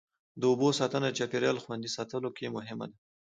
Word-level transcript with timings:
د 0.39 0.41
اوبو 0.51 0.69
ساتنه 0.79 1.07
د 1.09 1.15
چاپېریال 1.19 1.57
خوندي 1.63 1.89
ساتلو 1.97 2.29
کې 2.37 2.53
مهمه 2.55 2.85
ده. 2.91 2.97